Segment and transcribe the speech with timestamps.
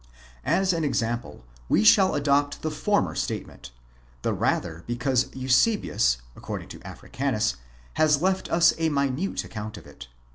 [0.47, 3.69] As an example we shall adopt the former statement:
[4.23, 7.57] the rather because Eusebius, according to Africanus,
[7.93, 10.07] has left us a minute account of it.